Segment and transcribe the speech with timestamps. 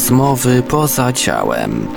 [0.00, 1.88] Rozmowy poza ciałem.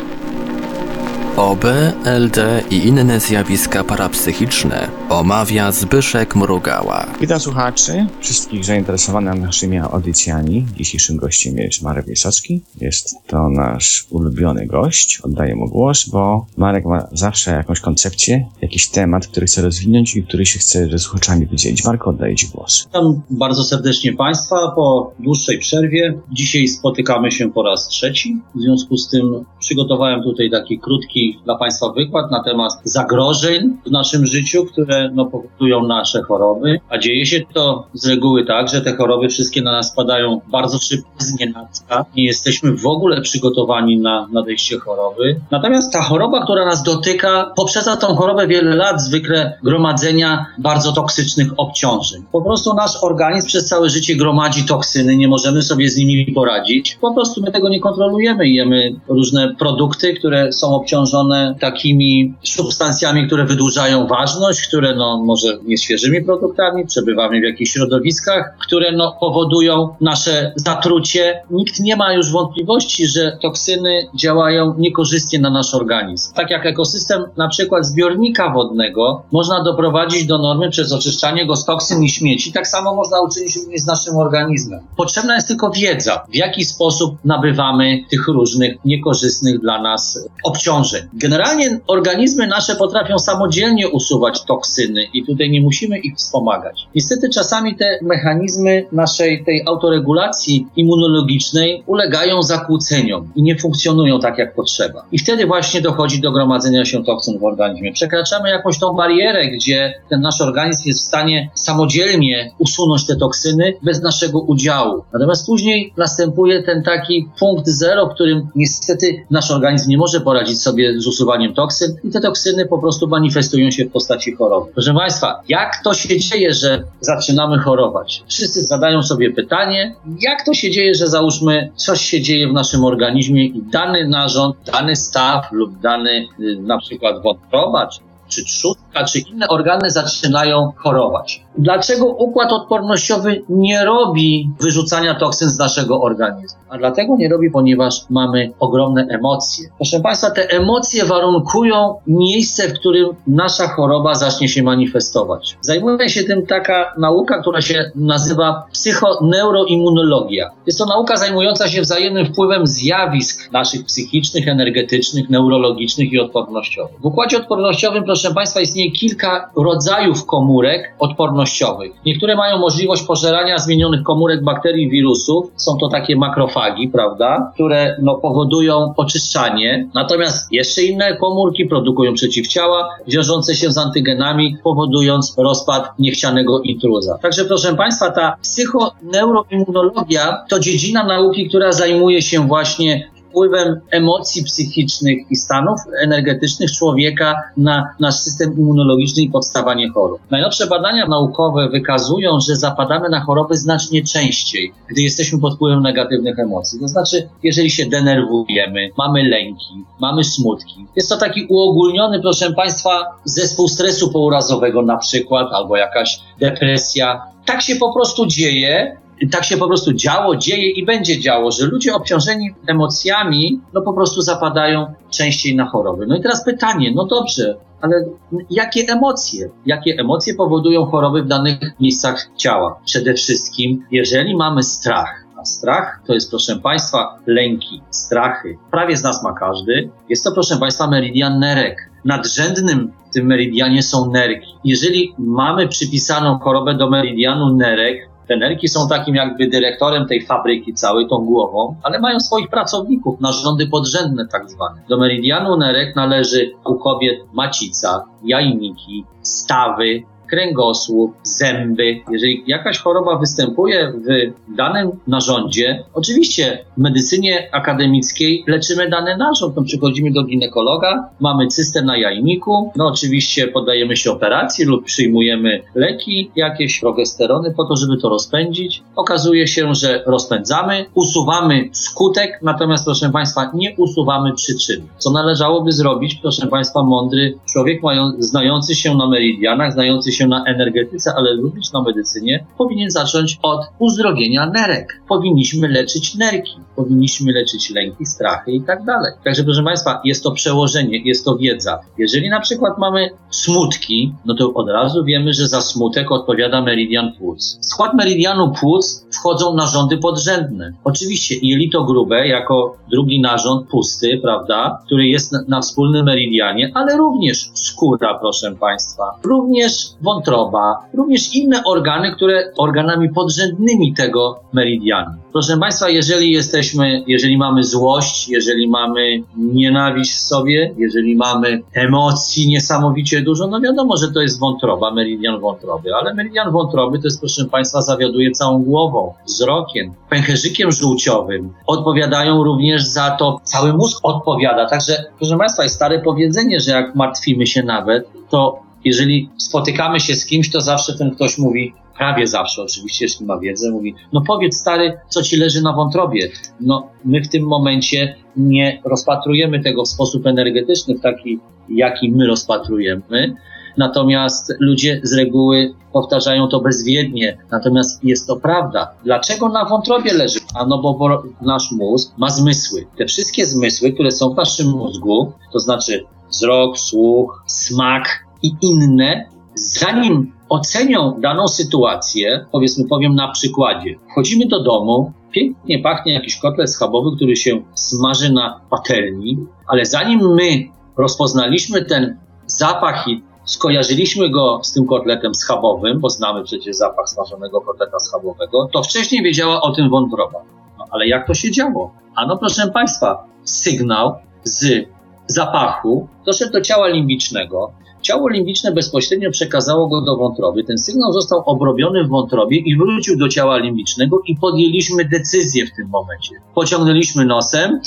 [1.38, 1.64] OB,
[2.06, 7.06] LD i inne zjawiska parapsychiczne omawia Zbyszek Mrugała.
[7.22, 10.66] Witam słuchaczy, wszystkich zainteresowanych naszymi audycjami.
[10.78, 12.62] Dzisiejszym gościem jest Marek Wiesocki.
[12.82, 15.20] Jest to nasz ulubiony gość.
[15.24, 20.24] Oddaję mu głos, bo Marek ma zawsze jakąś koncepcję, jakiś temat, który chce rozwinąć i
[20.24, 21.86] który się chce ze słuchaczami podzielić.
[21.86, 22.86] Marko, oddaję Ci głos.
[22.86, 26.20] Witam bardzo serdecznie Państwa po dłuższej przerwie.
[26.32, 28.38] Dzisiaj spotykamy się po raz trzeci.
[28.56, 33.92] W związku z tym przygotowałem tutaj taki krótki dla Państwa wykład na temat zagrożeń w
[33.92, 36.80] naszym życiu, które no, powodują nasze choroby.
[36.90, 40.80] A dzieje się to z reguły tak, że te choroby wszystkie na nas spadają bardzo
[40.80, 42.06] szybko, z nienacka.
[42.16, 45.40] Nie jesteśmy w ogóle przygotowani na nadejście choroby.
[45.52, 51.48] Natomiast ta choroba, która nas dotyka, poprzedza tą chorobę wiele lat zwykle gromadzenia bardzo toksycznych
[51.58, 52.24] obciążeń.
[52.32, 56.98] Po prostu nasz organizm przez całe życie gromadzi toksyny, nie możemy sobie z nimi poradzić.
[57.02, 58.50] Po prostu my tego nie kontrolujemy.
[58.50, 61.13] Jemy różne produkty, które są obciążone
[61.60, 68.92] takimi substancjami, które wydłużają ważność, które no może nieświeżymi produktami, przebywamy w jakichś środowiskach, które
[68.92, 71.42] no powodują nasze zatrucie.
[71.52, 76.34] Nikt nie ma już wątpliwości, że toksyny działają niekorzystnie na nasz organizm.
[76.34, 81.66] Tak jak ekosystem na przykład zbiornika wodnego można doprowadzić do normy przez oczyszczanie go z
[81.66, 84.80] toksyn i śmieci, tak samo można uczynić również z naszym organizmem.
[84.98, 91.03] Potrzebna jest tylko wiedza, w jaki sposób nabywamy tych różnych niekorzystnych dla nas obciążeń.
[91.14, 96.88] Generalnie organizmy nasze potrafią samodzielnie usuwać toksyny i tutaj nie musimy ich wspomagać.
[96.96, 104.56] Niestety czasami te mechanizmy naszej tej autoregulacji immunologicznej ulegają zakłóceniom i nie funkcjonują tak jak
[104.56, 105.06] potrzeba.
[105.12, 107.94] I wtedy właśnie dochodzi do gromadzenia się toksyn w organizmie.
[107.94, 113.74] Przekraczamy jakąś tą barierę, gdzie ten nasz organizm jest w stanie samodzielnie usunąć te toksyny
[113.84, 115.04] bez naszego udziału.
[115.14, 120.62] Natomiast później następuje ten taki punkt zero, w którym niestety nasz organizm nie może poradzić
[120.62, 124.72] sobie z usuwaniem toksyn i te toksyny po prostu manifestują się w postaci choroby.
[124.74, 128.24] Proszę Państwa, jak to się dzieje, że zaczynamy chorować?
[128.28, 132.84] Wszyscy zadają sobie pytanie, jak to się dzieje, że załóżmy coś się dzieje w naszym
[132.84, 138.00] organizmie i dany narząd, dany staw lub dany y, na przykład wątroba, czy
[138.36, 141.44] czy trzustka, czy inne organy zaczynają chorować.
[141.58, 146.60] Dlaczego układ odpornościowy nie robi wyrzucania toksyn z naszego organizmu?
[146.70, 149.70] A dlatego nie robi, ponieważ mamy ogromne emocje.
[149.78, 155.58] Proszę Państwa, te emocje warunkują miejsce, w którym nasza choroba zacznie się manifestować.
[155.62, 160.52] Zajmuje się tym taka nauka, która się nazywa psychoneuroimmunologia.
[160.68, 167.02] Jest to nauka zajmująca się wzajemnym wpływem zjawisk naszych psychicznych, energetycznych, neurologicznych i odpornościowych.
[167.02, 171.92] W układzie odpornościowym, proszę Państwa, istnieje kilka rodzajów komórek odpornościowych.
[172.06, 175.52] Niektóre mają możliwość pożerania zmienionych komórek bakterii i wirusów.
[175.56, 179.90] Są to takie makrofagi, prawda, które no, powodują oczyszczanie.
[179.94, 187.18] Natomiast jeszcze inne komórki produkują przeciwciała wiążące się z antygenami, powodując rozpad niechcianego intruza.
[187.22, 195.18] Także proszę Państwa, ta psychoneuroimmunologia to dziedzina nauki, która zajmuje się właśnie wpływem emocji psychicznych
[195.32, 200.20] i stanów energetycznych człowieka na nasz system immunologiczny i powstawanie chorób.
[200.32, 206.40] Najnowsze badania naukowe wykazują, że zapadamy na choroby znacznie częściej, gdy jesteśmy pod wpływem negatywnych
[206.40, 206.80] emocji.
[206.80, 210.86] To znaczy, jeżeli się denerwujemy, mamy lęki, mamy smutki.
[210.96, 217.22] Jest to taki uogólniony, proszę Państwa, zespół stresu pourazowego na przykład, albo jakaś depresja.
[217.46, 218.98] Tak się po prostu dzieje,
[219.32, 223.94] tak się po prostu działo, dzieje i będzie działo, że ludzie obciążeni emocjami, no po
[223.94, 226.08] prostu zapadają częściej na choroby.
[226.08, 228.06] No i teraz pytanie, no dobrze, ale
[228.50, 229.50] jakie emocje?
[229.66, 232.80] Jakie emocje powodują choroby w danych miejscach ciała?
[232.86, 238.58] Przede wszystkim, jeżeli mamy strach, a strach to jest, proszę Państwa, lęki, strachy.
[238.72, 239.90] Prawie z nas ma każdy.
[240.10, 241.90] Jest to, proszę Państwa, meridian nerek.
[242.06, 244.56] Nadrzędnym w tym meridianie są nerki.
[244.64, 250.74] Jeżeli mamy przypisaną chorobę do meridianu nerek, te nerki są takim jakby dyrektorem tej fabryki
[250.74, 254.82] całej, tą głową, ale mają swoich pracowników, narządy podrzędne tak zwane.
[254.90, 262.02] Do meridianu nerek należy u kobiet macica, jajniki, stawy, kręgosłup, zęby.
[262.12, 269.56] Jeżeli jakaś choroba występuje w danym narządzie, oczywiście w medycynie akademickiej leczymy dany narząd.
[269.56, 275.62] No, przychodzimy do ginekologa, mamy cystę na jajniku, no oczywiście poddajemy się operacji lub przyjmujemy
[275.76, 278.84] leki, jakieś progesterony po to, żeby to rozpędzić.
[278.96, 284.86] Okazuje się, że rozpędzamy, usuwamy skutek, natomiast proszę Państwa, nie usuwamy przyczyny.
[284.98, 290.28] Co należałoby zrobić, proszę Państwa, mądry człowiek mają, znający się na meridianach, znający się się
[290.28, 295.02] na energetyce, ale również na medycynie, powinien zacząć od uzdrowienia nerek.
[295.08, 299.12] Powinniśmy leczyć nerki, powinniśmy leczyć lęki, strachy i tak dalej.
[299.24, 301.80] Także proszę Państwa, jest to przełożenie, jest to wiedza.
[301.98, 307.14] Jeżeli na przykład mamy smutki, no to od razu wiemy, że za smutek odpowiada meridian
[307.20, 307.60] płuc.
[307.62, 310.74] W skład meridianu płuc wchodzą narządy podrzędne.
[310.84, 316.98] Oczywiście jelito grube jako drugi narząd pusty, prawda, który jest na, na wspólnym meridianie, ale
[316.98, 319.72] również skóra, proszę Państwa, również
[320.04, 325.12] wątroba, również inne organy, które organami podrzędnymi tego meridianu.
[325.32, 332.50] Proszę Państwa, jeżeli jesteśmy, jeżeli mamy złość, jeżeli mamy nienawiść w sobie, jeżeli mamy emocji
[332.50, 337.20] niesamowicie dużo, no wiadomo, że to jest wątroba, meridian wątroby, ale meridian wątroby to jest,
[337.20, 341.54] proszę Państwa, zawiaduje całą głową, wzrokiem, pęcherzykiem żółciowym.
[341.68, 344.70] Odpowiadają również za to, cały mózg odpowiada.
[344.70, 350.16] Także, proszę Państwa, jest stare powiedzenie, że jak martwimy się nawet, to jeżeli spotykamy się
[350.16, 354.22] z kimś, to zawsze ten ktoś mówi, prawie zawsze oczywiście, jeśli ma wiedzę, mówi, no
[354.28, 356.32] powiedz stary, co ci leży na wątrobie.
[356.60, 361.40] No my w tym momencie nie rozpatrujemy tego w sposób energetyczny, w taki,
[361.70, 363.36] jaki my rozpatrujemy,
[363.78, 367.38] Natomiast ludzie z reguły powtarzają to bezwiednie.
[367.52, 368.92] Natomiast jest to prawda.
[369.04, 370.40] Dlaczego na wątrobie leży?
[370.56, 372.86] A no bo nasz mózg ma zmysły.
[372.98, 379.30] Te wszystkie zmysły, które są w naszym mózgu, to znaczy wzrok, słuch, smak i inne,
[379.56, 383.96] zanim ocenią daną sytuację, powiedzmy, powiem na przykładzie.
[384.12, 389.38] Wchodzimy do domu, pięknie pachnie jakiś kotlet schabowy, który się smaży na patelni,
[389.68, 390.68] ale zanim my
[390.98, 392.18] rozpoznaliśmy ten
[392.48, 398.70] zapach i skojarzyliśmy go z tym kotletem schabowym, bo znamy przecież zapach smażonego kotleta schabowego,
[398.74, 400.40] to wcześniej wiedziała o tym wątroba.
[400.78, 401.94] No, ale jak to się działo?
[402.16, 404.88] Ano proszę Państwa, sygnał z
[405.28, 407.72] zapachu doszedł do ciała limbicznego.
[408.04, 410.64] Ciało limbiczne bezpośrednio przekazało go do wątroby.
[410.64, 415.76] Ten sygnał został obrobiony w wątrobie i wrócił do ciała limbicznego i podjęliśmy decyzję w
[415.76, 416.36] tym momencie.
[416.56, 417.80] Pociągnęliśmy nosem,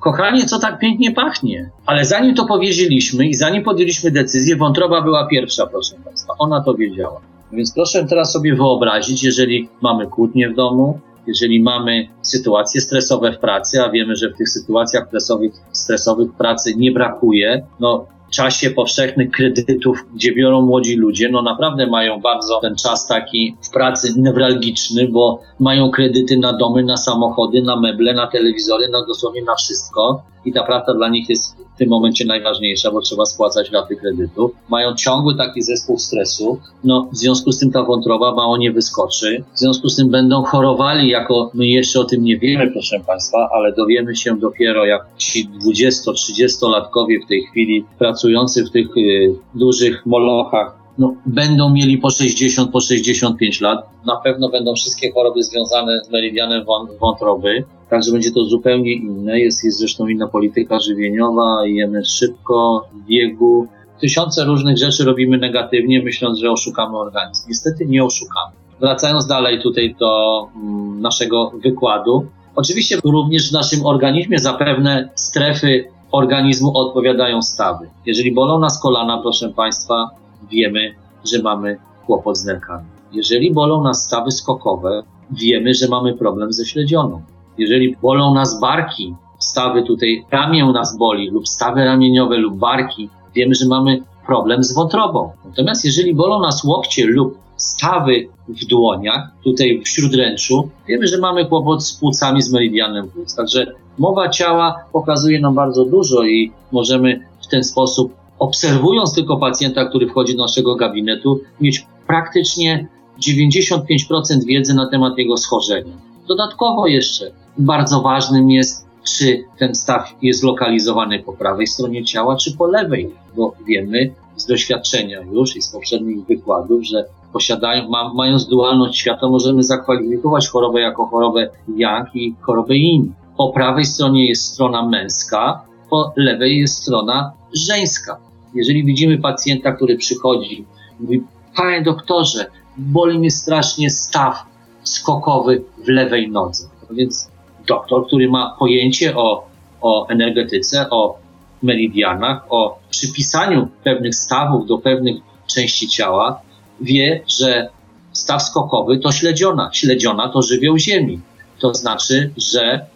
[0.00, 1.70] kochanie, co tak pięknie pachnie.
[1.86, 6.34] Ale zanim to powiedzieliśmy i zanim podjęliśmy decyzję, wątroba była pierwsza, proszę Państwa.
[6.38, 7.20] Ona to wiedziała.
[7.52, 13.38] Więc proszę teraz sobie wyobrazić, jeżeli mamy kłótnię w domu, jeżeli mamy sytuacje stresowe w
[13.38, 19.30] pracy, a wiemy, że w tych sytuacjach stresowych, stresowych pracy nie brakuje, no czasie powszechnych
[19.30, 25.08] kredytów, gdzie biorą młodzi ludzie, no naprawdę mają bardzo ten czas taki w pracy newralgiczny,
[25.08, 30.22] bo mają kredyty na domy, na samochody, na meble, na telewizory, na dosłownie na wszystko.
[30.44, 34.50] I ta praca dla nich jest tym momencie najważniejsza, bo trzeba spłacać raty kredytów.
[34.68, 36.58] Mają ciągły taki zespół stresu.
[36.84, 39.44] No, w związku z tym ta wątroba mało nie wyskoczy.
[39.54, 43.48] W związku z tym będą chorowali, jako my jeszcze o tym nie wiemy, proszę Państwa,
[43.52, 50.06] ale dowiemy się dopiero, jak ci 20-30-latkowie w tej chwili pracujący w tych y, dużych
[50.06, 53.78] molochach no, będą mieli po 60, po 65 lat.
[54.06, 56.64] Na pewno będą wszystkie choroby związane z meridianem
[57.00, 59.40] wątroby, także będzie to zupełnie inne.
[59.40, 63.66] Jest, jest zresztą inna polityka żywieniowa, jemy szybko, w biegu.
[64.00, 67.48] Tysiące różnych rzeczy robimy negatywnie, myśląc, że oszukamy organizm.
[67.48, 68.52] Niestety nie oszukamy.
[68.80, 72.26] Wracając dalej tutaj do mm, naszego wykładu.
[72.56, 77.88] Oczywiście również w naszym organizmie zapewne strefy organizmu odpowiadają stawy.
[78.06, 80.10] Jeżeli bolą nas kolana, proszę Państwa,
[80.50, 80.94] wiemy,
[81.24, 82.84] że mamy kłopot z nerkami.
[83.12, 87.22] Jeżeli bolą nas stawy skokowe, wiemy, że mamy problem ze śledzioną.
[87.60, 93.54] Jeżeli bolą nas barki, stawy tutaj, ramię nas boli lub stawy ramieniowe lub barki, wiemy,
[93.54, 95.30] że mamy problem z wątrobą.
[95.44, 101.46] Natomiast jeżeli bolą nas łokcie lub stawy w dłoniach, tutaj w śródręczu, wiemy, że mamy
[101.46, 103.34] kłopot z płucami, z meridianem płuc.
[103.34, 103.66] Także
[103.98, 110.08] mowa ciała pokazuje nam bardzo dużo i możemy w ten sposób obserwując tylko pacjenta, który
[110.08, 112.88] wchodzi do naszego gabinetu, mieć praktycznie
[113.28, 116.09] 95% wiedzy na temat jego schorzenia.
[116.30, 122.56] Dodatkowo jeszcze bardzo ważnym jest, czy ten staw jest lokalizowany po prawej stronie ciała, czy
[122.56, 128.46] po lewej, bo wiemy z doświadczenia już i z poprzednich wykładów, że posiadają, ma, mając
[128.46, 133.12] dualność świata, możemy zakwalifikować chorobę jako chorobę yang i chorobę yin.
[133.36, 137.32] Po prawej stronie jest strona męska, po lewej jest strona
[137.66, 138.16] żeńska.
[138.54, 140.64] Jeżeli widzimy pacjenta, który przychodzi,
[141.00, 141.22] mówi,
[141.56, 142.46] panie doktorze,
[142.76, 144.49] boli mnie strasznie staw
[144.82, 146.64] skokowy w lewej nodze.
[146.90, 147.30] No więc
[147.66, 149.46] doktor, który ma pojęcie o,
[149.80, 151.18] o energetyce, o
[151.62, 156.40] meridianach, o przypisaniu pewnych stawów do pewnych części ciała,
[156.80, 157.68] wie, że
[158.12, 159.70] staw skokowy to śledziona.
[159.72, 161.20] Śledziona to żywioł ziemi.
[161.58, 162.86] To znaczy, że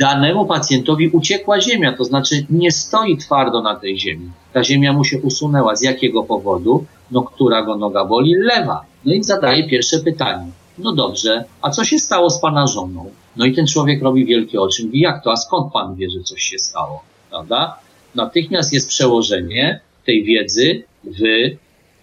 [0.00, 4.30] danemu pacjentowi uciekła ziemia, to znaczy nie stoi twardo na tej ziemi.
[4.52, 5.76] Ta ziemia mu się usunęła.
[5.76, 6.84] Z jakiego powodu?
[7.10, 8.34] No, która go noga boli?
[8.34, 8.84] Lewa.
[9.04, 10.46] No i zadaje pierwsze pytanie.
[10.82, 13.10] No dobrze, a co się stało z pana żoną?
[13.36, 14.84] No i ten człowiek robi wielkie oczy.
[14.84, 15.32] Mówi, jak to?
[15.32, 17.02] A skąd pan wie, że coś się stało?
[17.30, 17.78] Prawda?
[18.14, 21.20] Natychmiast jest przełożenie tej wiedzy w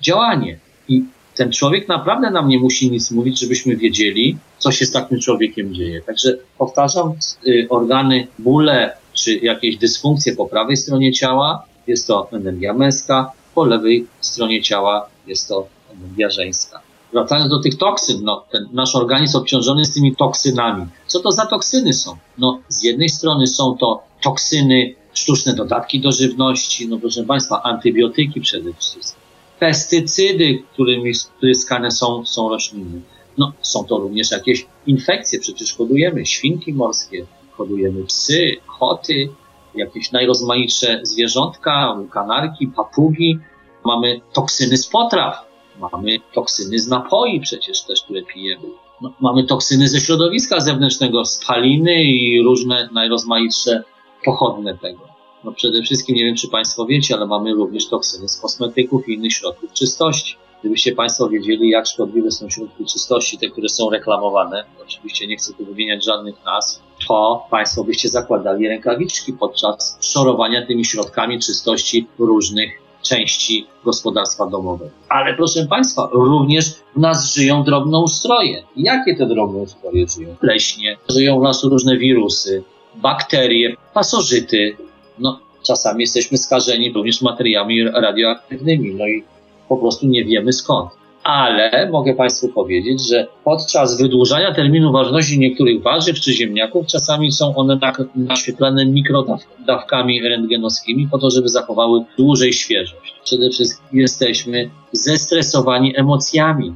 [0.01, 0.59] działanie.
[0.87, 1.03] I
[1.35, 5.73] ten człowiek naprawdę nam nie musi nic mówić, żebyśmy wiedzieli, co się z takim człowiekiem
[5.73, 6.01] dzieje.
[6.01, 7.13] Także powtarzam,
[7.47, 13.65] y, organy, bóle czy jakieś dysfunkcje po prawej stronie ciała jest to energia męska, po
[13.65, 16.86] lewej stronie ciała jest to energia żeńska.
[17.13, 20.85] Wracając do tych toksyn, no, ten nasz organizm obciążony jest tymi toksynami.
[21.07, 22.17] Co to za toksyny są?
[22.37, 28.41] No, z jednej strony są to toksyny, sztuczne dodatki do żywności, no proszę Państwa, antybiotyki
[28.41, 29.27] przede wszystkim
[29.59, 33.01] pestycydy, którymi spryskane są, są rośliny.
[33.37, 39.29] No, są to również jakieś infekcje, przecież hodujemy świnki morskie, hodujemy psy, koty,
[39.75, 43.39] jakieś najrozmaitsze zwierzątka, kanarki, papugi.
[43.85, 45.46] Mamy toksyny z potraw,
[45.79, 48.67] mamy toksyny z napoi przecież też, które pijemy.
[49.01, 53.83] No, mamy toksyny ze środowiska zewnętrznego, spaliny i różne najrozmaitsze
[54.25, 54.99] pochodne tego.
[55.43, 59.13] No przede wszystkim, nie wiem czy Państwo wiecie, ale mamy również toksyny z kosmetyków i
[59.13, 60.35] innych środków czystości.
[60.59, 65.53] Gdybyście Państwo wiedzieli, jak szkodliwe są środki czystości, te, które są reklamowane, oczywiście nie chcę
[65.53, 72.86] tu wymieniać żadnych nazw, to Państwo byście zakładali rękawiczki podczas szorowania tymi środkami czystości różnych
[73.09, 74.91] części gospodarstwa domowego.
[75.09, 78.63] Ale proszę Państwa, również w nas żyją drobnoustroje.
[78.75, 80.35] Jakie te drobnoustroje żyją?
[80.41, 82.63] Pleśnie, żyją w nas różne wirusy,
[82.95, 84.77] bakterie, pasożyty,
[85.19, 89.23] no, czasami jesteśmy skażeni również materiałami radioaktywnymi, no i
[89.69, 90.96] po prostu nie wiemy skąd.
[91.27, 97.55] Ale mogę Państwu powiedzieć, że podczas wydłużania terminu ważności niektórych warzyw czy ziemniaków czasami są
[97.55, 97.79] one
[98.15, 103.15] naświetlane mikrodawkami rentgenowskimi po to, żeby zachowały dłużej świeżość.
[103.23, 106.73] Przede wszystkim jesteśmy zestresowani emocjami.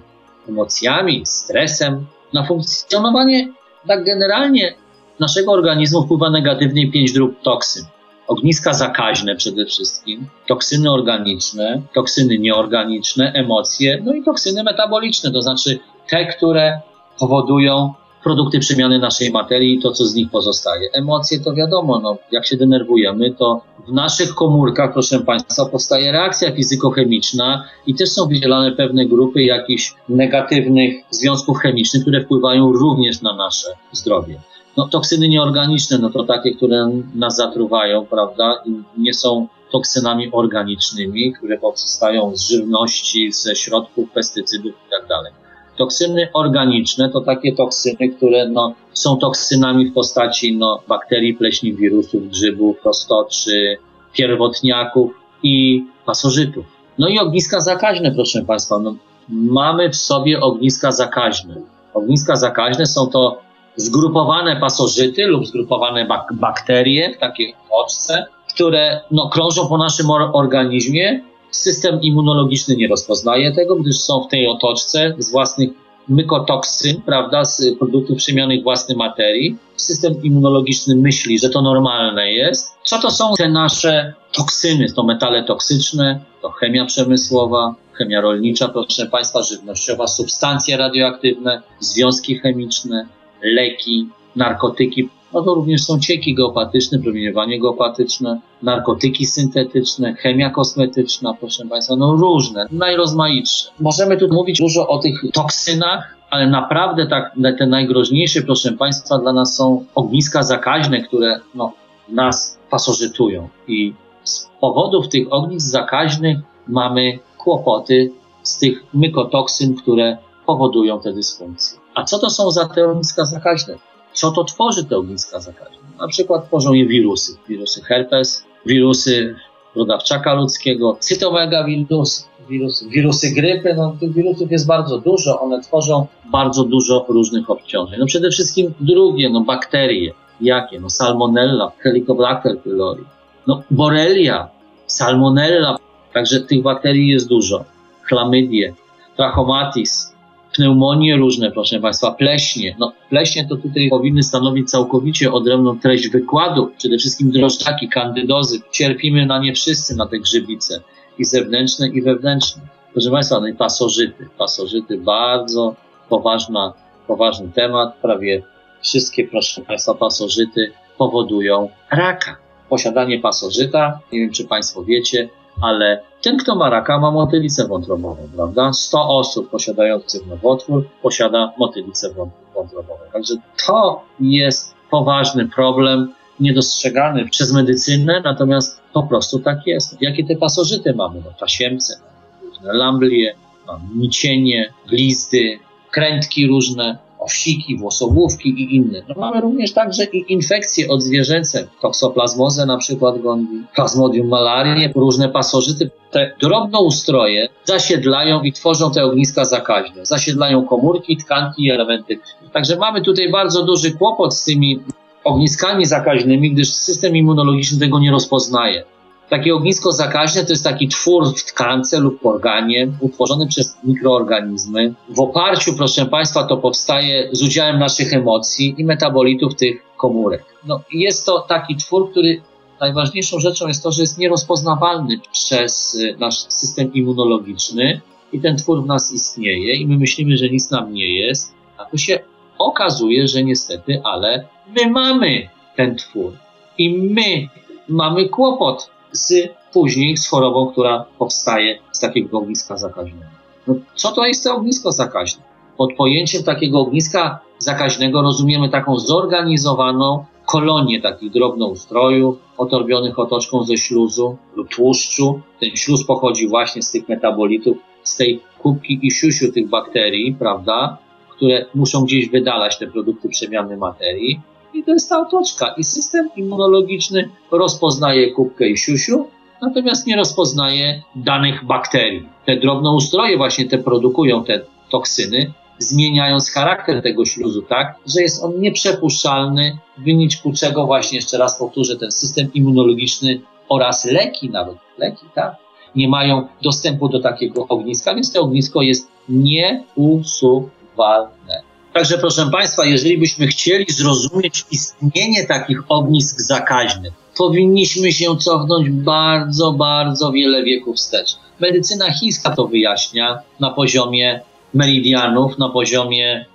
[0.49, 2.05] Emocjami, stresem.
[2.33, 3.53] Na funkcjonowanie
[3.87, 4.73] tak generalnie
[5.19, 7.85] naszego organizmu wpływa negatywnie pięć dróg toksyn
[8.27, 15.79] ogniska zakaźne przede wszystkim, toksyny organiczne, toksyny nieorganiczne, emocje, no i toksyny metaboliczne, to znaczy
[16.09, 16.81] te, które
[17.19, 20.89] powodują produkty przemiany naszej materii i to, co z nich pozostaje.
[20.93, 26.51] Emocje to wiadomo, no, jak się denerwujemy, to w naszych komórkach, proszę Państwa, powstaje reakcja
[26.51, 33.35] fizykochemiczna i też są wydzielane pewne grupy jakichś negatywnych związków chemicznych, które wpływają również na
[33.35, 34.41] nasze zdrowie.
[34.77, 41.33] No, toksyny nieorganiczne, no to takie, które nas zatruwają, prawda, i nie są toksynami organicznymi,
[41.33, 45.07] które powstają z żywności, ze środków, pestycydów itd.
[45.07, 45.41] Tak
[45.81, 52.29] toksyny organiczne to takie toksyny, które no, są toksynami w postaci no, bakterii, pleśni, wirusów,
[52.29, 53.77] grzybów, roztoczy,
[54.13, 55.11] pierwotniaków
[55.43, 56.65] i pasożytów.
[56.97, 58.79] No i ogniska zakaźne, proszę Państwa.
[58.79, 58.95] No,
[59.29, 61.55] mamy w sobie ogniska zakaźne.
[61.93, 63.41] Ogniska zakaźne są to
[63.75, 70.29] zgrupowane pasożyty lub zgrupowane bak bakterie w takiej oczce, które no, krążą po naszym or
[70.33, 71.21] organizmie.
[71.51, 75.69] System immunologiczny nie rozpoznaje tego, gdyż są w tej otoczce z własnych
[76.09, 79.57] mykotoksyn, prawda, z produktów przemienionych własnej materii.
[79.75, 82.75] System immunologiczny myśli, że to normalne jest.
[82.83, 84.85] Co to są te nasze toksyny?
[84.95, 93.07] To metale toksyczne, to chemia przemysłowa, chemia rolnicza, proszę Państwa, żywnościowa, substancje radioaktywne, związki chemiczne,
[93.43, 95.09] leki, narkotyki.
[95.33, 102.15] No to również są cieki geopatyczne, promieniowanie geopatyczne, narkotyki syntetyczne, chemia kosmetyczna, proszę Państwa, no
[102.15, 103.69] różne, najrozmaitsze.
[103.79, 109.33] Możemy tu mówić dużo o tych toksynach, ale naprawdę tak, te najgroźniejsze, proszę Państwa, dla
[109.33, 111.73] nas są ogniska zakaźne, które no,
[112.09, 113.49] nas pasożytują.
[113.67, 113.93] I
[114.23, 118.11] z powodów tych ognisk zakaźnych mamy kłopoty
[118.43, 121.80] z tych mykotoksyn, które powodują te dysfunkcje.
[121.95, 123.75] A co to są za te ogniska zakaźne?
[124.13, 125.77] Co to tworzy te ogniska zakaźne?
[125.99, 127.37] Na przykład tworzą je wirusy.
[127.49, 129.35] Wirusy herpes, wirusy
[129.75, 133.73] rodawczaka ludzkiego, cytomegawirus, wirus, wirusy grypy.
[133.77, 135.41] No, tych wirusów jest bardzo dużo.
[135.41, 137.99] One tworzą bardzo dużo różnych obciążeń.
[137.99, 140.13] No przede wszystkim drugie, no bakterie.
[140.41, 140.79] Jakie?
[140.79, 143.03] No salmonella, helicobacter pylori.
[143.47, 144.49] No borrelia,
[144.87, 145.77] salmonella.
[146.13, 147.65] Także tych bakterii jest dużo.
[148.01, 148.73] Chlamydie,
[149.17, 150.10] trachomatis,
[150.53, 152.75] pneumonie różne, proszę Państwa, pleśnie.
[152.79, 158.59] No, pleśnie to tutaj powinny stanowić całkowicie odrębną treść wykładu, przede wszystkim drożdżaki, kandydozy.
[158.71, 160.81] Cierpimy na nie wszyscy, na te grzybice,
[161.17, 162.61] i zewnętrzne, i wewnętrzne.
[162.93, 164.27] Proszę Państwa, no i pasożyty.
[164.37, 165.75] Pasożyty, bardzo
[166.09, 166.73] poważna,
[167.07, 167.95] poważny temat.
[168.01, 168.43] Prawie
[168.81, 172.37] wszystkie, proszę Państwa, pasożyty powodują raka.
[172.69, 175.29] Posiadanie pasożyta, nie wiem czy Państwo wiecie,
[175.61, 178.73] ale ten, kto ma raka, ma motylicę wątrobową, prawda?
[178.73, 182.09] 100 osób posiadających nowotwór posiada motylicę
[182.55, 182.99] wątrobową.
[183.13, 183.33] Także
[183.67, 190.01] to jest poważny problem, niedostrzegany przez medycynę, natomiast po prostu tak jest.
[190.01, 191.21] Jakie te pasożyty mamy?
[191.25, 191.99] No, tasiemce,
[192.43, 193.35] różne lamblie,
[193.67, 195.59] mamy nicienie, glizdy,
[195.91, 199.01] krętki różne, owsiki, włosogłówki i inne.
[199.09, 205.89] No mamy również także i infekcje odzwierzęce, toksoplazmozę na przykład gondii, plasmodium malarię, różne pasożyty.
[206.11, 210.05] Te drobnoustroje zasiedlają i tworzą te ogniska zakaźne.
[210.05, 212.19] Zasiedlają komórki, tkanki i elementy.
[212.53, 214.79] Także mamy tutaj bardzo duży kłopot z tymi
[215.23, 218.83] ogniskami zakaźnymi, gdyż system immunologiczny tego nie rozpoznaje.
[219.31, 224.93] Takie ognisko zakaźne to jest taki twór w tkance lub organie utworzony przez mikroorganizmy.
[225.09, 230.45] W oparciu, proszę Państwa, to powstaje z udziałem naszych emocji i metabolitów tych komórek.
[230.67, 232.41] No, jest to taki twór, który
[232.79, 238.01] najważniejszą rzeczą jest to, że jest nierozpoznawalny przez y, nasz system immunologiczny
[238.33, 241.85] i ten twór w nas istnieje i my myślimy, że nic nam nie jest, a
[241.85, 242.19] tu się
[242.57, 246.33] okazuje, że niestety, ale my mamy ten twór
[246.77, 247.47] i my
[247.87, 249.33] mamy kłopot z
[249.73, 253.25] później z chorobą, która powstaje z takiego ogniska zakaźnego.
[253.67, 255.43] No, co to jest to ognisko zakaźne?
[255.77, 264.37] Pod pojęciem takiego ogniska zakaźnego rozumiemy taką zorganizowaną kolonię takich drobnoustrojów otorbionych otoczką ze śluzu
[264.55, 265.41] lub tłuszczu.
[265.59, 270.97] Ten śluz pochodzi właśnie z tych metabolitów, z tej kubki i siusiu tych bakterii, prawda,
[271.29, 274.39] które muszą gdzieś wydalać te produkty przemiany materii
[274.73, 275.73] i to jest ta otoczka.
[275.77, 279.27] I system immunologiczny rozpoznaje kubkę i siusiu,
[279.61, 282.29] natomiast nie rozpoznaje danych bakterii.
[282.45, 288.59] Te drobnoustroje właśnie te produkują te toksyny, zmieniając charakter tego śluzu tak, że jest on
[288.59, 295.25] nieprzepuszczalny, w wyniku czego właśnie, jeszcze raz powtórzę, ten system immunologiczny oraz leki nawet, leki,
[295.35, 295.55] tak,
[295.95, 301.70] nie mają dostępu do takiego ogniska, więc to ognisko jest nieusuwalne.
[301.93, 309.71] Także proszę Państwa, jeżeli byśmy chcieli zrozumieć istnienie takich ognisk zakaźnych, powinniśmy się cofnąć bardzo,
[309.71, 311.35] bardzo wiele wieków wstecz.
[311.59, 314.41] Medycyna chińska to wyjaśnia na poziomie
[314.73, 316.45] meridianów, na poziomie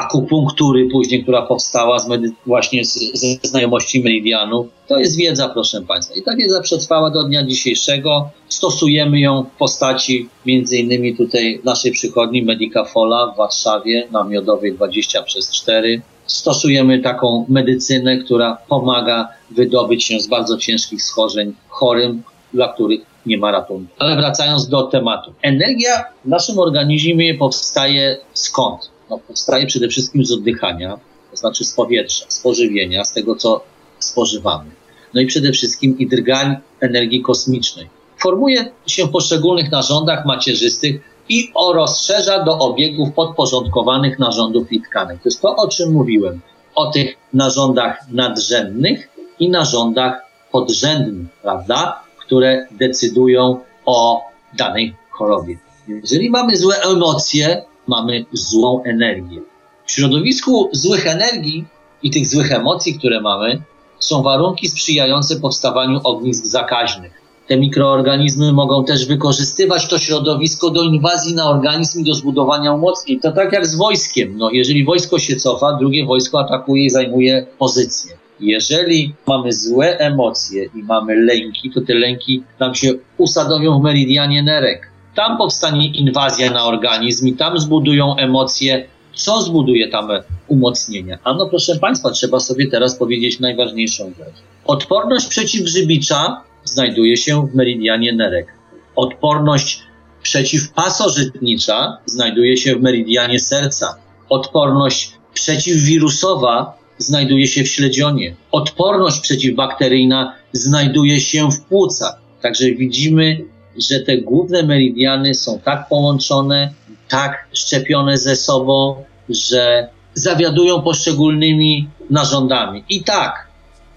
[0.00, 2.08] akupunktury później, która powstała z
[2.46, 4.66] właśnie z, ze znajomości meridianów.
[4.88, 6.14] To jest wiedza, proszę Państwa.
[6.14, 8.30] I ta wiedza przetrwała do dnia dzisiejszego.
[8.48, 15.22] Stosujemy ją w postaci między innymi tutaj naszej przychodni Medicafola w Warszawie na Miodowej 20
[15.22, 16.02] przez 4.
[16.26, 22.22] Stosujemy taką medycynę, która pomaga wydobyć się z bardzo ciężkich schorzeń chorym,
[22.54, 23.92] dla których nie ma ratunku.
[23.98, 25.32] Ale wracając do tematu.
[25.42, 28.90] Energia w naszym organizmie powstaje skąd?
[29.10, 30.98] No, powstaje przede wszystkim z oddychania,
[31.30, 33.64] to znaczy z powietrza, z pożywienia, z tego, co
[33.98, 34.70] spożywamy.
[35.14, 37.88] No i przede wszystkim i drgań energii kosmicznej.
[38.22, 45.16] Formuje się w poszczególnych narządach macierzystych i rozszerza do obiegów podporządkowanych narządów i tkanek.
[45.22, 46.40] To jest to, o czym mówiłem.
[46.74, 52.02] O tych narządach nadrzędnych i narządach podrzędnych, prawda?
[52.18, 54.22] Które decydują o
[54.58, 55.58] danej chorobie.
[55.88, 59.40] Jeżeli mamy złe emocje, mamy złą energię.
[59.86, 61.64] W środowisku złych energii
[62.02, 63.62] i tych złych emocji, które mamy,
[63.98, 67.20] są warunki sprzyjające powstawaniu ognisk zakaźnych.
[67.48, 73.20] Te mikroorganizmy mogą też wykorzystywać to środowisko do inwazji na organizm i do zbudowania umocnień.
[73.20, 74.38] To tak jak z wojskiem.
[74.38, 78.16] No, jeżeli wojsko się cofa, drugie wojsko atakuje i zajmuje pozycję.
[78.40, 84.42] Jeżeli mamy złe emocje i mamy lęki, to te lęki nam się usadowią w meridianie
[84.42, 88.88] nerek tam powstanie inwazja na organizm i tam zbudują emocje.
[89.14, 90.08] Co zbuduje tam
[90.48, 91.18] umocnienia?
[91.24, 94.34] Ano, proszę Państwa, trzeba sobie teraz powiedzieć najważniejszą rzecz.
[94.64, 98.54] Odporność przeciwgrzybicza znajduje się w meridianie nerek.
[98.96, 99.82] Odporność
[100.22, 103.94] przeciwpasożytnicza znajduje się w meridianie serca.
[104.28, 108.36] Odporność przeciwwirusowa znajduje się w śledzionie.
[108.52, 112.14] Odporność przeciwbakteryjna znajduje się w płucach.
[112.42, 113.44] Także widzimy,
[113.78, 116.72] że te główne meridiany są tak połączone,
[117.08, 122.84] tak szczepione ze sobą, że zawiadują poszczególnymi narządami.
[122.88, 123.48] I tak,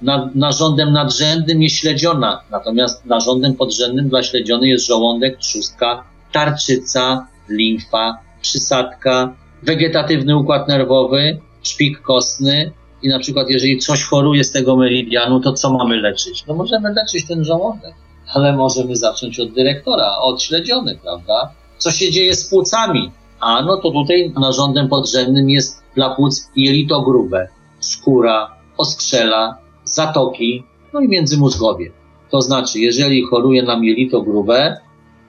[0.02, 8.18] nad, narządem nadrzędnym jest śledziona, natomiast narządem podrzędnym dla śledziony jest żołądek, trzustka, tarczyca, limfa,
[8.42, 12.72] przysadka, wegetatywny układ nerwowy, szpik kostny
[13.04, 16.46] i na przykład jeżeli coś choruje z tego meridianu, to co mamy leczyć?
[16.48, 17.94] No możemy leczyć ten żołądek
[18.34, 21.52] ale możemy zacząć od dyrektora, od śledziony, prawda?
[21.78, 23.12] Co się dzieje z płucami?
[23.40, 27.48] A no to tutaj narządem podrzędnym jest dla płuc jelito grube,
[27.80, 31.92] skóra, oskrzela, zatoki, no i międzymózgowie.
[32.32, 34.78] To znaczy, jeżeli choruje nam jelito grube,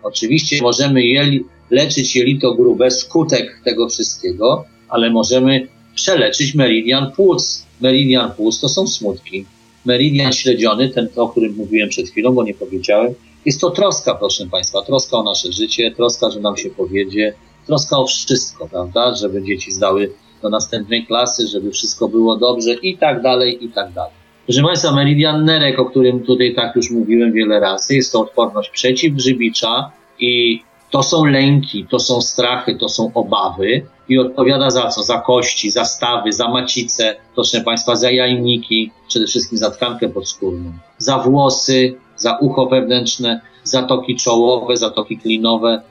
[0.03, 7.67] oczywiście możemy jeli, leczyć jelito grube, skutek tego wszystkiego, ale możemy przeleczyć meridian płuc.
[7.81, 9.47] Meridian płuc to są smutki.
[9.85, 14.47] Meridian śledziony, ten, o którym mówiłem przed chwilą, bo nie powiedziałem, jest to troska, proszę
[14.47, 17.35] Państwa, troska o nasze życie, troska, że nam się powiedzie,
[17.67, 22.99] troska o wszystko, prawda, żeby dzieci zdały do następnej klasy, żeby wszystko było dobrze i
[22.99, 24.13] tak dalej, i tak dalej.
[24.47, 28.71] Proszę Państwa, meridian nerek, o którym tutaj tak już mówiłem wiele razy, jest to odporność
[28.71, 30.61] przeciwgrzybicza i
[30.95, 35.03] to są lęki, to są strachy, to są obawy i odpowiada za co?
[35.03, 40.73] Za kości, za stawy, za macicę, proszę Państwa, za jajniki, przede wszystkim za tkankę podskórną,
[40.99, 45.83] za włosy, za ucho wewnętrzne, zatoki czołowe, zatoki klinowe.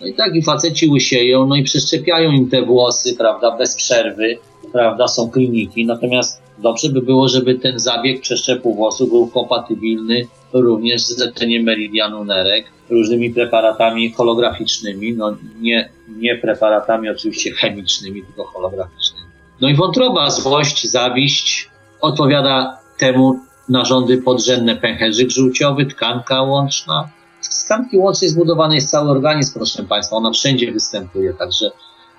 [0.00, 4.38] No i tak i faceci łysieją, no i przeszczepiają im te włosy, prawda, bez przerwy,
[4.72, 11.02] prawda, są kliniki, natomiast dobrze by było, żeby ten zabieg przeszczepu włosów był kompatybilny również
[11.02, 19.26] z leczeniem meridianu nerek, różnymi preparatami holograficznymi, no nie, nie preparatami oczywiście chemicznymi, tylko holograficznymi.
[19.60, 27.08] No i wątroba, złość, zawiść odpowiada temu narządy podrzędne, pęcherzyk żółciowy, tkanka łączna.
[27.40, 31.70] Z tkanki łącznej zbudowany jest cały organizm, proszę Państwa, ona wszędzie występuje, także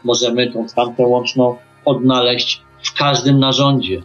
[0.04, 4.02] możemy tą tkankę łączną odnaleźć w każdym narządzie.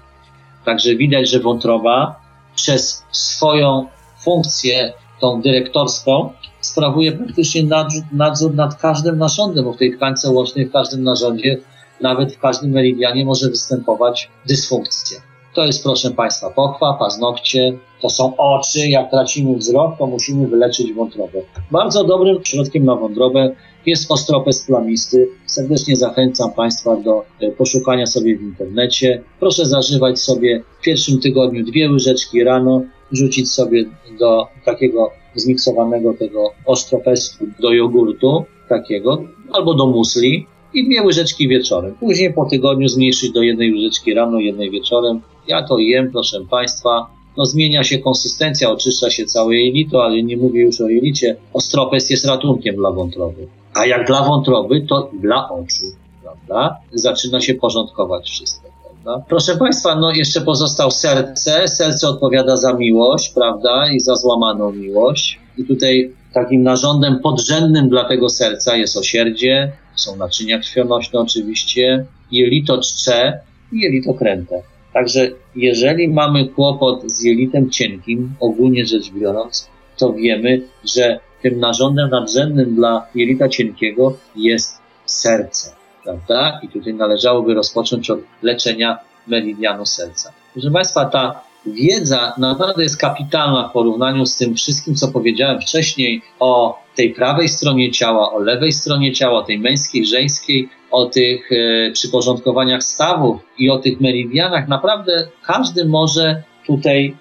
[0.68, 2.20] Także widać, że wątroba
[2.54, 3.87] przez swoją
[4.20, 10.66] funkcję, tą dyrektorską, sprawuje praktycznie nadzór, nadzór nad każdym narządem, bo w tej tkance łącznej,
[10.66, 11.59] w każdym narządzie,
[12.00, 15.20] nawet w każdym meridianie może występować dysfunkcja.
[15.54, 18.88] To jest, proszę Państwa, pochwa, paznokcie, to są oczy.
[18.88, 21.38] Jak tracimy wzrok, to musimy wyleczyć wątrobę.
[21.70, 23.50] Bardzo dobrym środkiem na wątrobę
[23.87, 25.29] jest ostropes plamisty.
[25.47, 29.23] Serdecznie zachęcam Państwa do e, poszukania sobie w internecie.
[29.41, 33.85] Proszę zażywać sobie w pierwszym tygodniu dwie łyżeczki rano, rzucić sobie
[34.19, 41.95] do takiego zmiksowanego tego ostropestu, do jogurtu takiego, albo do musli i dwie łyżeczki wieczorem.
[42.01, 45.21] Później po tygodniu zmniejszyć do jednej łyżeczki rano, jednej wieczorem.
[45.49, 47.07] Ja to jem, proszę Państwa.
[47.37, 51.37] No zmienia się konsystencja, oczyszcza się całe jelito, ale nie mówię już o jelicie.
[51.53, 53.47] Ostropes jest ratunkiem dla wątroby.
[53.79, 55.85] A jak dla wątroby, to dla oczu,
[56.23, 56.79] prawda?
[56.93, 58.69] Zaczyna się porządkować wszystko.
[58.83, 59.25] Prawda?
[59.29, 61.69] Proszę Państwa, no jeszcze pozostał serce.
[61.69, 63.91] Serce odpowiada za miłość, prawda?
[63.93, 65.41] I za złamaną miłość.
[65.59, 72.79] I tutaj takim narządem podrzędnym dla tego serca jest osierdzie, są naczynia krwionośne oczywiście, jelito
[72.79, 73.41] czcze
[73.73, 74.62] i jelito kręte.
[74.93, 82.11] Także jeżeli mamy kłopot z jelitem cienkim, ogólnie rzecz biorąc, to wiemy, że tym narządem
[82.11, 85.72] nadrzędnym dla jelita cienkiego jest serce,
[86.05, 86.61] prawda?
[86.62, 90.33] I tutaj należałoby rozpocząć od leczenia meridianu serca.
[90.53, 96.22] Proszę Państwa, ta wiedza naprawdę jest kapitalna w porównaniu z tym wszystkim, co powiedziałem wcześniej
[96.40, 101.53] o tej prawej stronie ciała, o lewej stronie ciała, o tej męskiej, żeńskiej, o tych
[101.53, 104.68] e, przyporządkowaniach stawów i o tych meridianach.
[104.68, 107.16] Naprawdę każdy może tutaj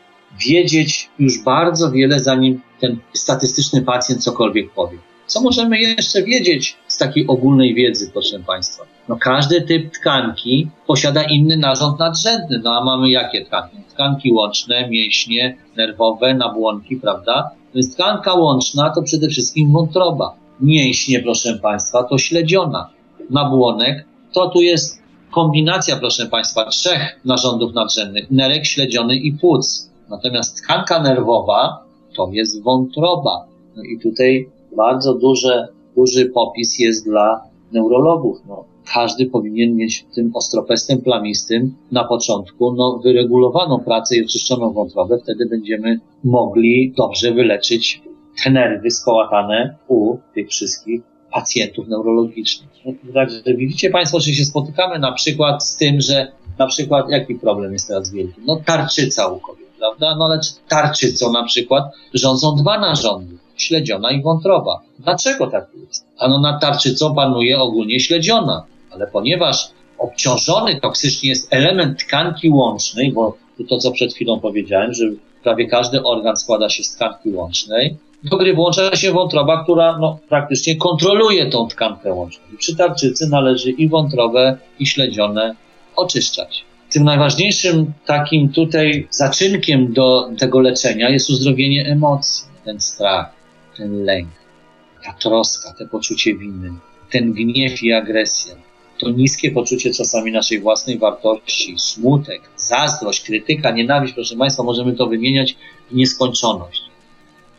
[0.47, 4.98] wiedzieć już bardzo wiele, zanim ten statystyczny pacjent cokolwiek powie.
[5.28, 8.84] Co możemy jeszcze wiedzieć z takiej ogólnej wiedzy, proszę Państwa?
[9.10, 12.62] No każdy typ tkanki posiada inny narząd nadrzędny.
[12.63, 13.78] No a mamy jakie tkanki?
[13.90, 17.50] Tkanki łączne, mięśnie, nerwowe, nabłonki, prawda?
[17.76, 20.36] Więc tkanka łączna to przede wszystkim wątroba.
[20.60, 22.90] Mięśnie, proszę Państwa, to śledziona.
[23.30, 28.32] Nabłonek to tu jest kombinacja, proszę Państwa, trzech narządów nadrzędnych.
[28.32, 29.90] Nerek, śledziony i płuc.
[30.10, 31.87] Natomiast tkanka nerwowa
[32.17, 33.47] to jest wątroba.
[33.75, 38.38] No i tutaj bardzo duże, duży popis jest dla neurologów.
[38.47, 45.17] No, każdy powinien mieć tym ostropestem plamistym na początku no, wyregulowaną pracę i oczyszczoną wątrobę.
[45.23, 48.01] Wtedy będziemy mogli dobrze wyleczyć
[48.43, 51.01] te nerwy skołatane u tych wszystkich
[51.32, 52.69] pacjentów neurologicznych.
[52.86, 57.36] No, także widzicie Państwo, że się spotykamy na przykład z tym, że na przykład jaki
[57.36, 58.41] problem jest teraz wielki?
[58.45, 60.16] No tarczyca u kobiet, prawda?
[60.16, 64.82] No lecz tarczycą na przykład rządzą dwa narządy śledziona i wątroba.
[65.00, 66.06] Dlaczego tak jest?
[66.20, 73.38] Ano nad tarczycą panuje ogólnie śledziona, ale ponieważ obciążony toksycznie jest element tkanki łącznej, bo
[73.70, 75.06] to, co przed chwilą powiedziałem, że
[75.44, 80.20] prawie każdy organ składa się z tkanki łącznej, do gry włącza się wątroba, która no,
[80.30, 82.44] praktycznie kontroluje tą tkankę łączną.
[82.58, 85.56] Przy tarczycy należy i wątrobę, i śledzione
[85.96, 86.66] oczyszczać.
[86.89, 93.34] Tym najważniejszym takim tutaj zaczynkiem do tego leczenia jest uzdrowienie emocji, ten strach,
[93.78, 94.30] ten lęk,
[95.04, 96.73] ta troska, te poczucie winy,
[97.12, 98.56] ten gniew i agresja,
[98.97, 105.08] to niskie poczucie czasami naszej własnej wartości, smutek, zazdrość, krytyka, nienawiść, proszę Państwa, możemy to
[105.08, 105.58] wymieniać
[105.91, 106.82] w nieskończoność.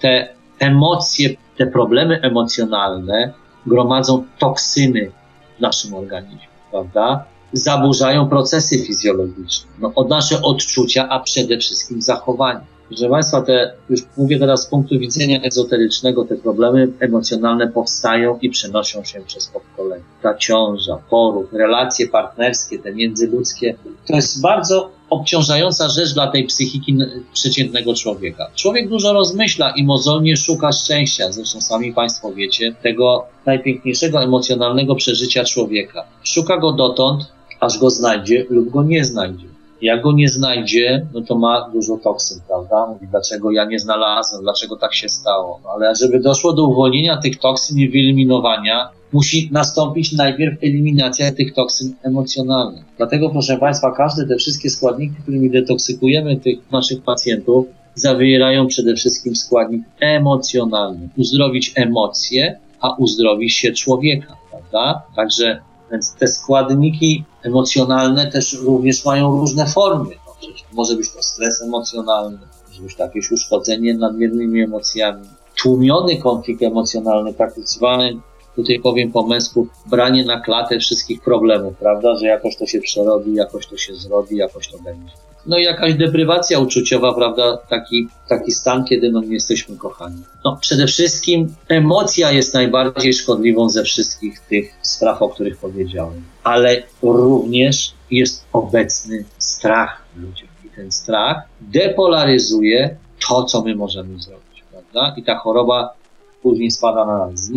[0.01, 3.33] te emocje, te problemy emocjonalne
[3.67, 5.11] gromadzą toksyny
[5.59, 7.25] w naszym organizmie, prawda?
[7.53, 12.79] Zaburzają procesy fizjologiczne, no, od nasze odczucia, a przede wszystkim zachowania.
[12.89, 18.51] Proszę Państwa, te, już mówię teraz z punktu widzenia ezoterycznego, te problemy emocjonalne powstają i
[18.51, 20.05] przenoszą się przez pokolenia.
[20.23, 23.75] Ta ciąża, poród, relacje partnerskie, te międzyludzkie,
[24.07, 26.99] to jest bardzo obciążająca rzecz dla tej psychiki
[27.33, 28.51] przeciętnego człowieka.
[28.55, 31.33] Człowiek dużo rozmyśla i mozolnie szuka szczęścia.
[31.33, 36.05] Zresztą sami Państwo wiecie, tego najpiękniejszego emocjonalnego przeżycia człowieka.
[36.23, 39.47] Szuka go dotąd, aż go znajdzie lub go nie znajdzie.
[39.83, 42.87] Jak go nie znajdzie, no to ma dużo toksyn, prawda?
[42.87, 45.61] Mówi, dlaczego ja nie znalazłem, dlaczego tak się stało.
[45.65, 51.55] No, ale żeby doszło do uwolnienia tych toksyn i wyeliminowania, musi nastąpić najpierw eliminacja tych
[51.55, 52.85] toksyn emocjonalnych.
[52.97, 59.37] Dlatego, proszę Państwa, każde te wszystkie składniki, którymi detoksykujemy tych naszych pacjentów, zawierają przede wszystkim
[59.37, 61.09] składnik emocjonalny.
[61.17, 65.03] Uzdrowić emocje, a uzdrowi się człowieka, prawda?
[65.17, 70.15] Także więc te składniki emocjonalne też również mają różne formy.
[70.27, 75.27] No, może być to stres emocjonalny, może być to jakieś uszkodzenie nadmiernymi emocjami,
[75.63, 78.21] tłumiony konflikt emocjonalny, praktykowany,
[78.57, 83.35] tutaj powiem po męsku, branie na klatę wszystkich problemów, prawda, że jakoś to się przerobi,
[83.35, 85.13] jakoś to się zrobi, jakoś to będzie.
[85.49, 90.23] No i jakaś deprywacja uczuciowa, prawda, taki, taki stan, kiedy no nie jesteśmy kochani.
[90.45, 96.83] No przede wszystkim emocja jest najbardziej szkodliwą ze wszystkich tych spraw, o których powiedziałem, ale
[97.03, 100.49] również jest obecny strach w ludziach.
[100.65, 102.97] I ten strach depolaryzuje
[103.29, 105.15] to, co my możemy zrobić, prawda?
[105.17, 105.95] I ta choroba
[106.43, 107.51] później spada na nas z.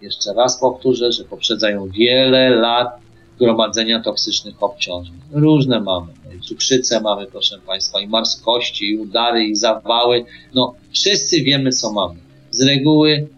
[0.00, 3.01] Jeszcze raz powtórzę, że poprzedzają wiele lat
[3.42, 5.14] gromadzenia toksycznych obciążeń.
[5.32, 6.12] Różne mamy.
[6.42, 10.24] Cukrzycę mamy, proszę Państwa, i marskości, i udary, i zawały.
[10.54, 12.14] No, wszyscy wiemy, co mamy.
[12.50, 13.28] Z reguły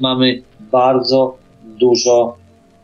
[0.00, 2.36] mamy bardzo dużo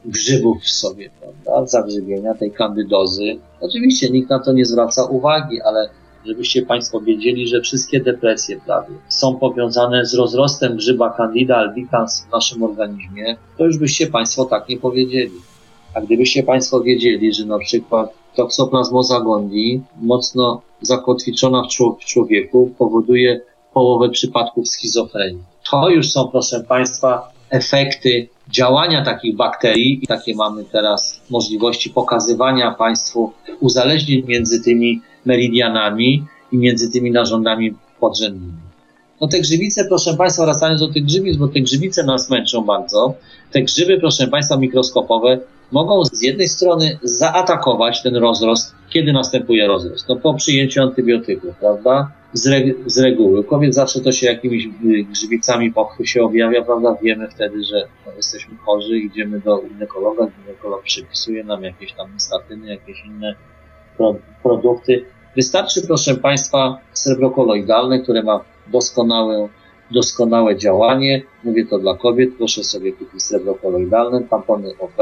[0.05, 1.67] grzybów w sobie, prawda?
[1.67, 3.39] Zagrzybienia tej kandydozy.
[3.61, 5.91] Oczywiście nikt na to nie zwraca uwagi, ale
[6.27, 12.33] żebyście Państwo wiedzieli, że wszystkie depresje prawie są powiązane z rozrostem grzyba Candida albicans w
[12.33, 15.50] naszym organizmie, to już byście Państwo tak nie powiedzieli.
[15.95, 21.63] A gdybyście Państwo wiedzieli, że na przykład toksoplasmoza gondii, mocno zakotwiczona
[22.01, 23.41] w człowieku, powoduje
[23.75, 25.43] połowę przypadków schizofrenii.
[25.71, 32.71] To już są, proszę Państwa, efekty działania takich bakterii i takie mamy teraz możliwości pokazywania
[32.71, 38.53] Państwu uzależnień między tymi meridianami i między tymi narządami podrzędnymi.
[39.21, 43.15] No te grzybice, proszę Państwa, wracając do tych grzybic, bo te grzybice nas męczą bardzo.
[43.53, 45.39] Te grzyby, proszę Państwa, mikroskopowe
[45.73, 50.09] mogą z jednej strony zaatakować ten rozrost, kiedy następuje rozrost?
[50.09, 52.11] No po przyjęciu antybiotyków, prawda?
[52.33, 53.45] Z, z reguły.
[53.45, 56.97] Kobiet zawsze to się jakimiś y, grzybicami popchy się objawia, prawda?
[57.03, 62.71] Wiemy wtedy, że no, jesteśmy chorzy, idziemy do ginekologa, ginekolog przypisuje nam jakieś tam statyny,
[62.71, 63.35] jakieś inne
[63.97, 65.05] pro produkty.
[65.37, 69.49] Wystarczy, proszę Państwa, srebro koloidalne, które ma doskonałe,
[69.91, 71.23] doskonałe działanie.
[71.45, 72.31] Mówię to dla kobiet.
[72.39, 74.97] Proszę sobie kupić srebro koloidalne, tampony OP,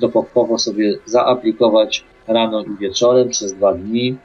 [0.00, 4.16] dopokpowo sobie zaaplikować rano i wieczorem przez dwa dni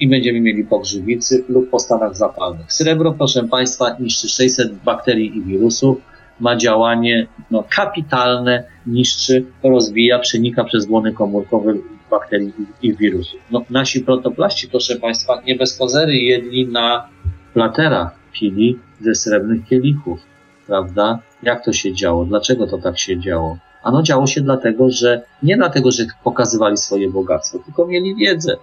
[0.00, 2.72] i będziemy mieli po grzybicy lub po stanach zapalnych.
[2.72, 5.98] Srebro, proszę Państwa, niszczy 600 bakterii i wirusów,
[6.40, 11.74] ma działanie no, kapitalne, niszczy, rozwija, przenika przez błony komórkowe
[12.10, 13.40] bakterii i wirusów.
[13.50, 17.08] No, nasi protoplaści, proszę Państwa, nie bez kozery jedli na
[17.54, 20.20] platerach, pili ze srebrnych kielichów,
[20.66, 21.18] prawda?
[21.42, 22.24] Jak to się działo?
[22.24, 23.58] Dlaczego to tak się działo?
[23.82, 28.56] Ano działo się dlatego, że nie dlatego, że pokazywali swoje bogactwo, tylko mieli wiedzę,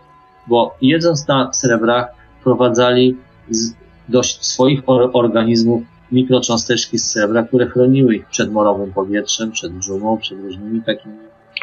[0.48, 3.18] bo jedząc na srebrach wprowadzali
[4.10, 4.82] do swoich
[5.14, 11.18] organizmów mikrocząsteczki z srebra, które chroniły ich przed morowym powietrzem, przed dżumą, przed różnymi takimi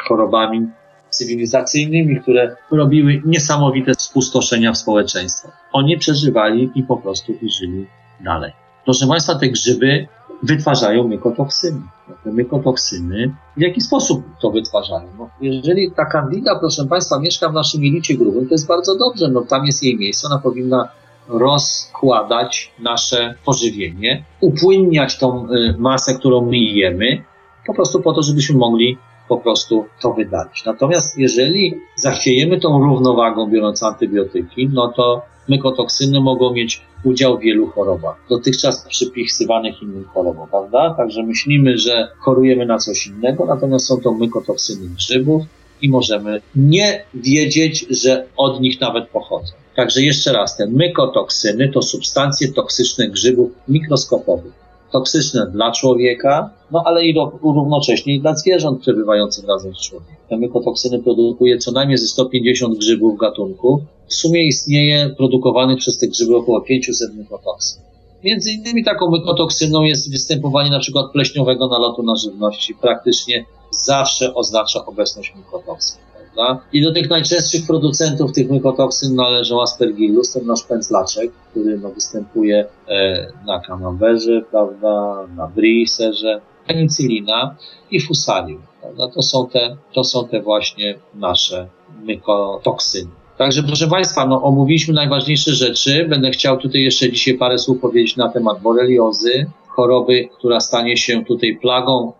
[0.07, 0.67] chorobami
[1.09, 5.51] cywilizacyjnymi, które robiły niesamowite spustoszenia w społeczeństwach.
[5.73, 7.87] Oni przeżywali i po prostu i żyli
[8.21, 8.51] dalej.
[8.85, 10.07] Proszę Państwa, te grzyby
[10.43, 11.81] wytwarzają mykotoksyny.
[12.23, 15.07] Te mykotoksyny, w jaki sposób to wytwarzają?
[15.17, 19.29] No, jeżeli ta kandida, proszę Państwa, mieszka w naszym jelicie grubym, to jest bardzo dobrze,
[19.29, 20.89] no tam jest jej miejsce, ona powinna
[21.27, 27.23] rozkładać nasze pożywienie, upłynniać tą y, masę, którą my jemy,
[27.67, 28.97] po prostu po to, żebyśmy mogli
[29.27, 30.65] po prostu to wydalić.
[30.65, 37.67] Natomiast jeżeli zachwiejemy tą równowagą, biorąc antybiotyki, no to mykotoksyny mogą mieć udział w wielu
[37.67, 40.93] chorobach, dotychczas przypisywanych innym chorobom, prawda?
[40.97, 45.43] Także myślimy, że chorujemy na coś innego, natomiast są to mykotoksyny grzybów,
[45.81, 49.53] i możemy nie wiedzieć, że od nich nawet pochodzą.
[49.75, 54.66] Także jeszcze raz, te mykotoksyny to substancje toksyczne grzybów mikroskopowych.
[54.91, 60.15] Toksyczne dla człowieka, no ale i równocześnie dla zwierząt przebywających razem z człowiekiem.
[60.29, 63.81] Te mykotoksyny produkuje co najmniej ze 150 grzybów gatunku.
[64.07, 67.81] W sumie istnieje produkowanych przez te grzyby około 500 mykotoksyn.
[68.23, 72.75] Między innymi taką mykotoksyną jest występowanie na przykład pleśniowego nalotu na żywności.
[72.75, 76.06] Praktycznie zawsze oznacza obecność mykotoksyn.
[76.37, 76.63] Prawda?
[76.73, 82.65] I do tych najczęstszych producentów tych mykotoksyn należą aspergillus, ten nasz pędzlaczek, który no, występuje
[82.87, 87.55] e, na camemberze, prawda, na brie serze, penicylina
[87.91, 88.61] i fusarium.
[88.81, 89.07] Prawda?
[89.07, 91.67] To, są te, to są te właśnie nasze
[92.03, 93.11] mykotoksyny.
[93.37, 96.05] Także proszę Państwa, no, omówiliśmy najważniejsze rzeczy.
[96.09, 101.25] Będę chciał tutaj jeszcze dzisiaj parę słów powiedzieć na temat boreliozy, choroby, która stanie się
[101.25, 102.13] tutaj plagą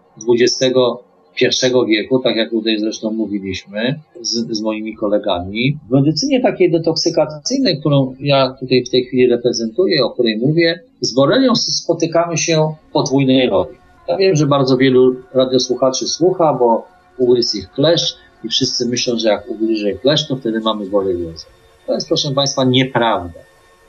[1.41, 5.77] XXI wieku, tak jak tutaj zresztą mówiliśmy z, z moimi kolegami.
[5.89, 11.13] W medycynie takiej detoksykacyjnej, którą ja tutaj w tej chwili reprezentuję, o której mówię, z
[11.13, 13.77] borelią spotykamy się w podwójnej roli.
[14.07, 19.29] Ja wiem, że bardzo wielu radiosłuchaczy słucha, bo ugryzł ich klesz, i wszyscy myślą, że
[19.29, 21.45] jak ugryzie klesz, to wtedy mamy boreliozę.
[21.87, 23.39] To jest, proszę Państwa, nieprawda.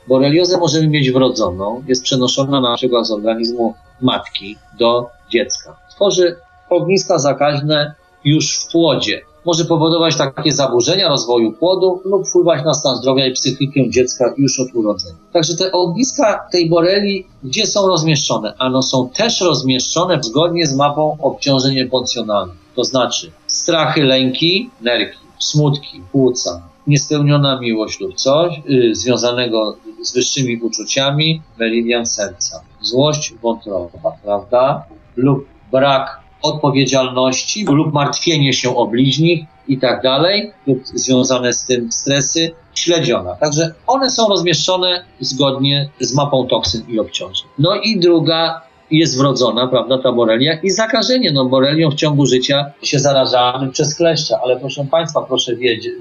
[0.07, 5.77] Boreliozę możemy mieć wrodzoną, jest przenoszona na przykład z organizmu matki do dziecka.
[5.95, 6.35] Tworzy
[6.69, 9.21] ogniska zakaźne już w płodzie.
[9.45, 14.59] Może powodować takie zaburzenia rozwoju płodu lub wpływać na stan zdrowia i psychikę dziecka już
[14.59, 15.15] od urodzenia.
[15.33, 18.53] Także te ogniska tej boreli, gdzie są rozmieszczone?
[18.57, 22.57] Ano są też rozmieszczone zgodnie z mapą obciążeń emocjonalnych.
[22.75, 30.61] To znaczy strachy, lęki, nerki, smutki, płuca, niespełniona miłość lub coś yy, związanego z wyższymi
[30.61, 34.83] uczuciami, meridian serca, złość wątroba, prawda?
[35.15, 41.91] Lub brak odpowiedzialności lub martwienie się o bliźnich i tak dalej, lub związane z tym
[41.91, 43.35] stresy, śledziona.
[43.35, 47.47] Także one są rozmieszczone zgodnie z mapą toksyn i obciążeń.
[47.59, 52.71] No i druga jest wrodzona, prawda, ta borelia i zakażenie, no borelią w ciągu życia
[52.83, 55.55] się zarażamy przez kleszcze, ale proszę Państwa, proszę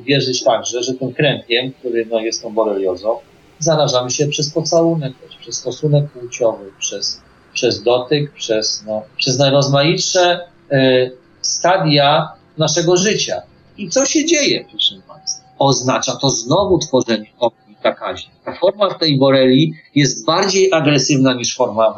[0.06, 3.18] wierzyć także, że tym kręgiem, który no, jest tą boreliozą,
[3.58, 7.20] zarażamy się przez pocałunek, przez stosunek płciowy, przez,
[7.58, 10.40] przez dotyk, przez, no, przez najrozmaitsze
[10.72, 13.42] y, stadia naszego życia.
[13.78, 15.48] I co się dzieje, proszę Państwa?
[15.58, 18.34] Oznacza to znowu tworzenie ogni zakaźnych.
[18.44, 21.94] Ta forma tej borelii jest bardziej agresywna niż forma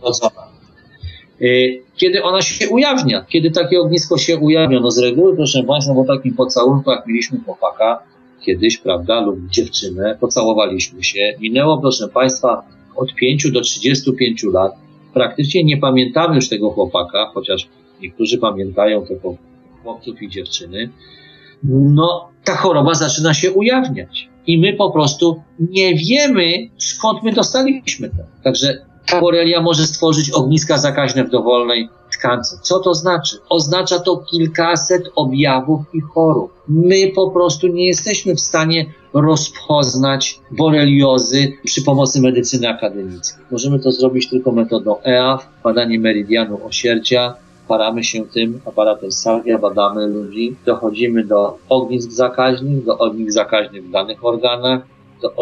[0.00, 0.48] wrodzona.
[1.40, 5.94] Y, kiedy ona się ujawnia, kiedy takie ognisko się ujawnia, no z reguły, proszę Państwa,
[5.94, 8.02] po takim pocałunku, jak mieliśmy chłopaka
[8.40, 12.62] kiedyś, prawda, lub dziewczynę, pocałowaliśmy się, minęło, proszę Państwa,
[12.96, 14.72] od 5 do 35 lat,
[15.14, 17.68] praktycznie nie pamiętamy już tego chłopaka, chociaż
[18.02, 19.36] niektórzy pamiętają to
[19.82, 20.90] chłopców i dziewczyny,
[21.68, 24.28] no ta choroba zaczyna się ujawniać.
[24.46, 28.42] I my po prostu nie wiemy, skąd my dostaliśmy to.
[28.42, 28.86] Także
[29.20, 32.58] Borelia może stworzyć ogniska zakaźne w dowolnej tkance.
[32.62, 33.36] Co to znaczy?
[33.48, 36.52] Oznacza to kilkaset objawów i chorób.
[36.68, 43.44] My po prostu nie jesteśmy w stanie rozpoznać boreliozy przy pomocy medycyny akademickiej.
[43.50, 47.34] Możemy to zrobić tylko metodą EAF, badanie meridianu osierdzia,
[47.68, 53.90] paramy się tym aparatem Salvia, badamy ludzi, dochodzimy do ognisk zakaźnych, do ognisk zakaźnych w
[53.90, 54.82] danych organach,
[55.22, 55.34] do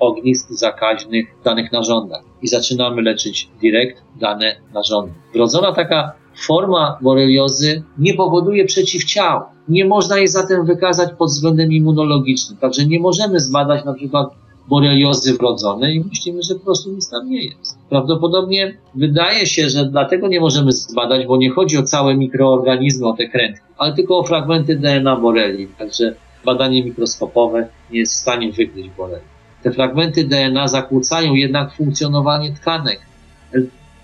[0.00, 5.12] ognisk zakaźnych w danych narządach i zaczynamy leczyć direkt dane narządy.
[5.34, 6.12] Wrodzona taka
[6.46, 9.40] forma boreliozy nie powoduje przeciwciał.
[9.68, 12.58] Nie można jej zatem wykazać pod względem immunologicznym.
[12.58, 14.28] Także nie możemy zbadać na przykład
[14.68, 17.78] boreliozy wrodzonej i myślimy, że po prostu nic tam nie jest.
[17.88, 23.12] Prawdopodobnie wydaje się, że dlatego nie możemy zbadać, bo nie chodzi o całe mikroorganizmy, o
[23.12, 25.66] te krętki, ale tylko o fragmenty DNA boreli.
[25.78, 29.33] Także badanie mikroskopowe nie jest w stanie wykryć boreli.
[29.64, 33.00] Te fragmenty DNA zakłócają jednak funkcjonowanie tkanek,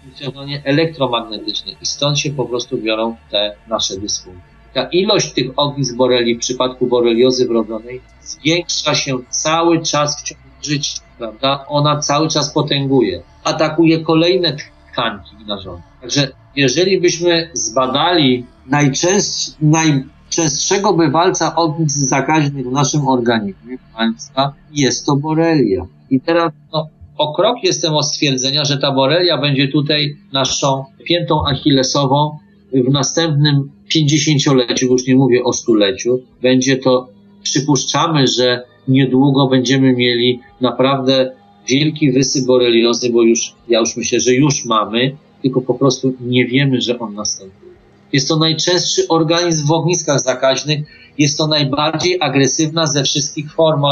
[0.03, 4.51] funkcjonowanie elektromagnetyczne i stąd się po prostu biorą te nasze dysfunkcje.
[4.75, 10.45] Ta ilość tych ognisk boreli w przypadku boreliozy wrodzonej zwiększa się cały czas w ciągu
[10.63, 11.65] życia, prawda?
[11.69, 14.57] Ona cały czas potęguje, atakuje kolejne
[14.93, 15.83] tkanki narządy.
[16.01, 25.07] Także jeżeli byśmy zbadali najczęstsze, naj, częstszego bywalca ognisk zakaźnych w naszym organizmie, Państwa, jest
[25.07, 25.87] to borelia.
[26.11, 31.47] I teraz no, o krok jestem od stwierdzenia, że ta borelia będzie tutaj naszą piętą
[31.47, 32.39] achillesową
[32.73, 36.21] w następnym pięćdziesięcioleciu, już nie mówię o stuleciu.
[36.43, 37.09] Będzie to,
[37.43, 41.33] przypuszczamy, że niedługo będziemy mieli naprawdę
[41.69, 46.47] wielki wysyp boreliozy, bo już, ja już myślę, że już mamy, tylko po prostu nie
[46.47, 47.70] wiemy, że on następuje.
[48.13, 50.81] Jest to najczęstszy organizm w ogniskach zakaźnych.
[51.19, 53.83] Jest to najbardziej agresywna ze wszystkich form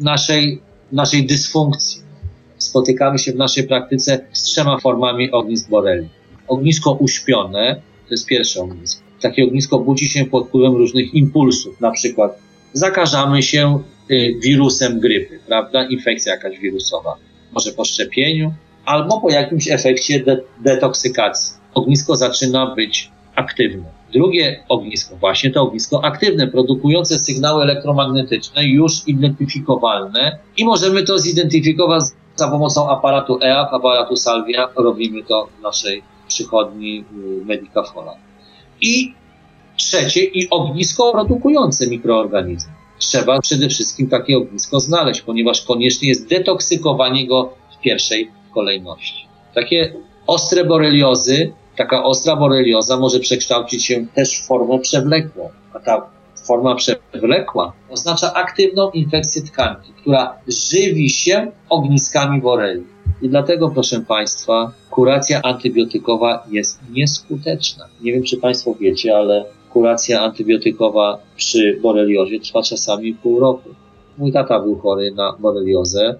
[0.00, 0.60] naszej,
[0.92, 2.02] naszej dysfunkcji.
[2.58, 6.08] Spotykamy się w naszej praktyce z trzema formami ognisk boreli.
[6.48, 9.02] Ognisko uśpione, to jest pierwsze ognisko.
[9.20, 12.38] Takie ognisko budzi się pod wpływem różnych impulsów, na przykład
[12.72, 15.84] zakażamy się y, wirusem grypy, prawda?
[15.88, 17.14] Infekcja jakaś wirusowa.
[17.52, 18.52] Może po szczepieniu,
[18.84, 21.54] albo po jakimś efekcie de detoksykacji.
[21.74, 23.84] Ognisko zaczyna być aktywne.
[24.12, 32.02] Drugie ognisko, właśnie to ognisko aktywne, produkujące sygnały elektromagnetyczne, już identyfikowalne i możemy to zidentyfikować
[32.36, 34.68] za pomocą aparatu EAF, aparatu Salvia.
[34.76, 37.04] Robimy to w naszej przychodni
[37.42, 38.14] y, Medicafola.
[38.80, 39.14] I
[39.76, 42.72] trzecie, i ognisko produkujące mikroorganizmy.
[42.98, 49.26] Trzeba przede wszystkim takie ognisko znaleźć, ponieważ konieczne jest detoksykowanie go w pierwszej kolejności.
[49.54, 49.92] Takie
[50.26, 56.06] ostre boreliozy, taka ostra borelioza może przekształcić się też w formę przewlekłą, a ta
[56.46, 60.34] forma przewlekła oznacza aktywną infekcję tkanki, która
[60.70, 62.84] żywi się ogniskami boreli.
[63.22, 67.84] I dlatego, proszę Państwa, kuracja antybiotykowa jest nieskuteczna.
[68.02, 73.68] Nie wiem, czy Państwo wiecie, ale kuracja antybiotykowa przy boreliozie trwa czasami pół roku.
[74.18, 76.14] Mój tata był chory na boreliozę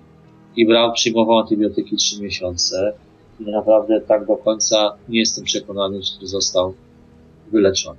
[0.57, 3.08] i brał, przyjmował antybiotyki trzy miesiące i
[3.47, 6.75] naprawdę tak do końca nie jestem przekonany, czy został
[7.53, 7.99] wyleczony.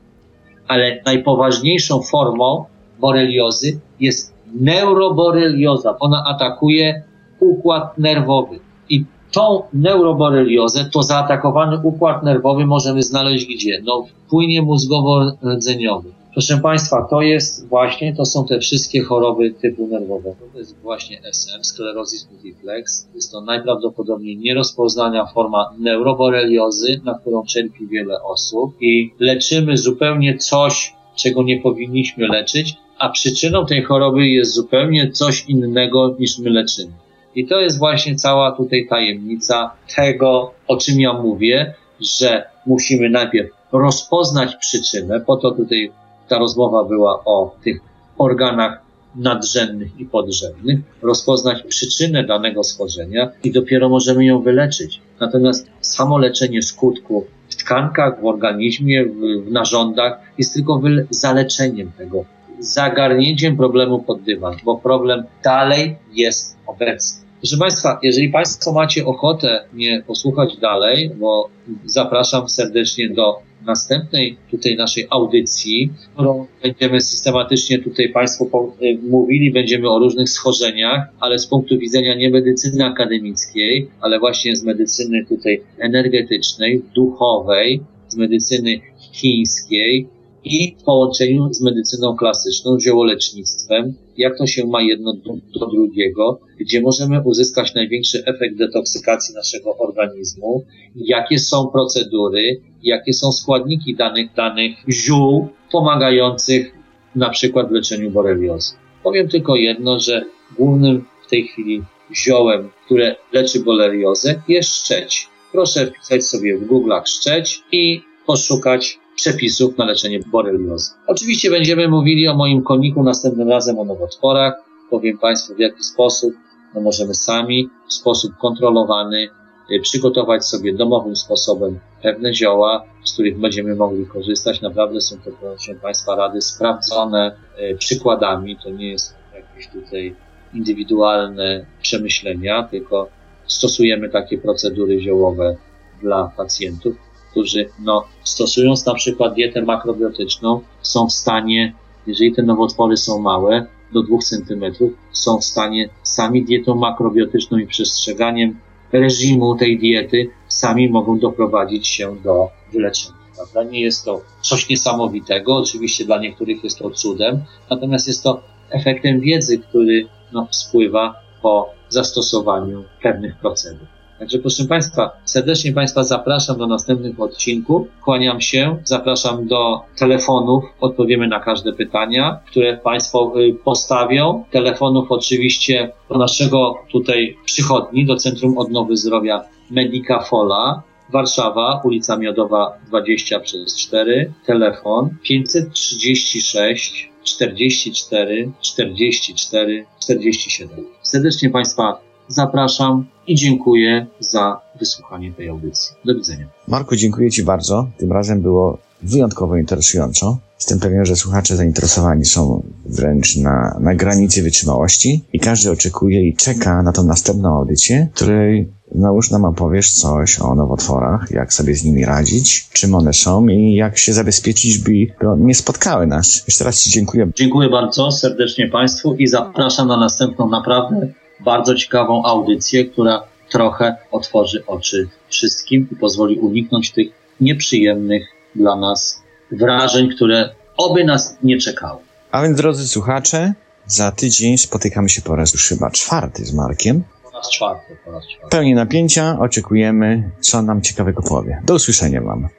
[0.67, 2.65] Ale najpoważniejszą formą
[2.99, 5.95] boreliozy jest neuroborelioza.
[5.99, 7.03] Ona atakuje
[7.39, 8.59] układ nerwowy.
[8.89, 13.81] I tą neuroboreliozę, to zaatakowany układ nerwowy możemy znaleźć gdzie?
[13.83, 16.18] No w płynie mózgowo-rdzeniowym.
[16.33, 20.35] Proszę Państwa, to jest właśnie, to są te wszystkie choroby typu nerwowego.
[20.53, 23.07] To jest właśnie SM, sklerozis multiplex.
[23.15, 30.93] Jest to najprawdopodobniej nierozpoznania forma neuroboreliozy, na którą cierpi wiele osób i leczymy zupełnie coś,
[31.15, 36.91] czego nie powinniśmy leczyć, a przyczyną tej choroby jest zupełnie coś innego niż my leczymy.
[37.35, 41.73] I to jest właśnie cała tutaj tajemnica tego, o czym ja mówię,
[42.17, 45.91] że musimy najpierw rozpoznać przyczynę, po to tutaj
[46.29, 47.81] ta rozmowa była o tych
[48.17, 48.81] organach
[49.15, 55.01] nadrzędnych i podrzędnych, rozpoznać przyczynę danego schorzenia i dopiero możemy ją wyleczyć.
[55.19, 62.25] Natomiast samo leczenie skutku w tkankach, w organizmie, w, w narządach jest tylko zaleczeniem tego,
[62.59, 67.29] zagarnięciem problemu pod dywan, bo problem dalej jest obecny.
[67.41, 71.49] Proszę Państwa, jeżeli Państwo macie ochotę mnie posłuchać dalej, bo
[71.85, 78.71] zapraszam serdecznie do następnej tutaj naszej audycji, którą będziemy systematycznie tutaj Państwu
[79.09, 84.63] mówili, będziemy o różnych schorzeniach, ale z punktu widzenia nie medycyny akademickiej, ale właśnie z
[84.63, 88.79] medycyny tutaj energetycznej, duchowej, z medycyny
[89.11, 90.07] chińskiej,
[90.43, 96.39] i w połączeniu z medycyną klasyczną, ziołolecznictwem, jak to się ma jedno do, do drugiego,
[96.59, 100.63] gdzie możemy uzyskać największy efekt detoksykacji naszego organizmu,
[100.95, 106.73] jakie są procedury, jakie są składniki danych, danych ziół pomagających
[107.15, 108.73] na przykład w leczeniu boreliozy.
[109.03, 110.25] Powiem tylko jedno, że
[110.57, 111.83] głównym w tej chwili
[112.13, 115.27] ziołem, które leczy boreliozę jest szczeć.
[115.51, 120.91] Proszę wpisać sobie w Google'ach szczeć i poszukać przepisów na leczenie boreliozy.
[121.07, 124.53] Oczywiście będziemy mówili o moim koniku następnym razem o nowotworach.
[124.89, 126.33] Powiem Państwu w jaki sposób
[126.75, 129.27] no możemy sami w sposób kontrolowany
[129.71, 134.61] y, przygotować sobie domowym sposobem pewne zioła, z których będziemy mogli korzystać.
[134.61, 137.35] Naprawdę są to, proszę Państwa, rady sprawdzone
[137.71, 138.57] y, przykładami.
[138.63, 140.15] To nie jest jakieś tutaj
[140.53, 143.09] indywidualne przemyślenia, tylko
[143.47, 145.55] stosujemy takie procedury ziołowe
[146.01, 151.73] dla pacjentów którzy no, stosując na przykład dietę makrobiotyczną, są w stanie,
[152.07, 154.63] jeżeli te nowotwory są małe, do 2 cm,
[155.11, 158.59] są w stanie sami dietą makrobiotyczną i przestrzeganiem
[158.91, 163.19] reżimu tej diety, sami mogą doprowadzić się do wyleczenia.
[163.35, 163.63] Prawda?
[163.63, 169.19] Nie jest to coś niesamowitego, oczywiście dla niektórych jest to cudem, natomiast jest to efektem
[169.19, 173.87] wiedzy, który no, spływa po zastosowaniu pewnych procedur.
[174.19, 177.87] Także proszę Państwa, serdecznie Państwa zapraszam do następnych odcinków.
[178.03, 184.43] Kłaniam się, zapraszam do telefonów, odpowiemy na każde pytania, które Państwo y, postawią.
[184.51, 190.83] Telefonów oczywiście do naszego tutaj przychodni, do Centrum Odnowy Zdrowia Medica Fola.
[191.13, 200.85] Warszawa, ulica Miodowa 20 przez 4, telefon 536 44 44 47.
[201.01, 205.95] Serdecznie Państwa zapraszam i dziękuję za wysłuchanie tej audycji.
[206.05, 206.47] Do widzenia.
[206.67, 207.87] Marku, dziękuję Ci bardzo.
[207.97, 210.37] Tym razem było wyjątkowo interesująco.
[210.59, 216.35] Jestem pewien, że słuchacze zainteresowani są wręcz na, na granicy wytrzymałości i każdy oczekuje i
[216.35, 221.83] czeka na tą następną audycję, której Nałóż nam opowiesz coś o nowotworach, jak sobie z
[221.83, 224.91] nimi radzić, czym one są i jak się zabezpieczyć, by
[225.37, 226.43] nie spotkały nas.
[226.47, 227.31] Jeszcze raz Ci dziękuję.
[227.35, 234.63] Dziękuję bardzo serdecznie Państwu i zapraszam na następną naprawdę bardzo ciekawą audycję, która trochę otworzy
[234.67, 237.07] oczy wszystkim i pozwoli uniknąć tych
[237.41, 241.99] nieprzyjemnych dla nas wrażeń, które oby nas nie czekały.
[242.31, 243.53] A więc drodzy słuchacze,
[243.87, 247.03] za tydzień spotykamy się po raz już chyba czwarty z Markiem.
[247.23, 248.49] Po raz czwarty, po raz czwarty.
[248.49, 251.61] Pełni napięcia oczekujemy, co nam ciekawego powie.
[251.65, 252.49] Do usłyszenia Wam.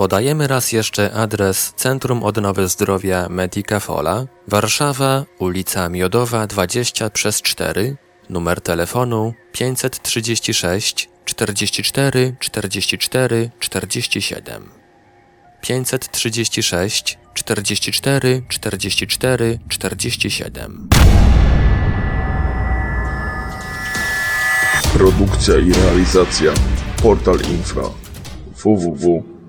[0.00, 7.96] Podajemy raz jeszcze adres Centrum Odnowy Zdrowia Medica Fola, Warszawa, ulica Miodowa 20 przez 4,
[8.30, 14.70] numer telefonu 536 44 44 47.
[15.60, 20.88] 536 44 44 47.
[24.92, 26.52] Produkcja i realizacja
[27.02, 27.90] Portal Infra